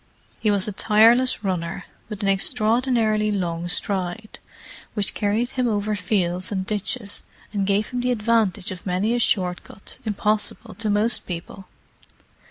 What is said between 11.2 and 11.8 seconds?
people.